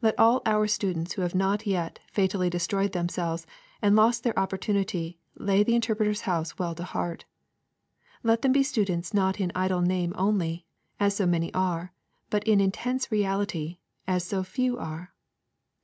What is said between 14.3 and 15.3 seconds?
few are.